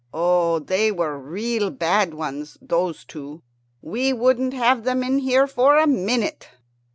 [0.15, 3.43] Oh, they were real bad ones, those two.
[3.83, 6.49] We wouldn't have them in here for a minute.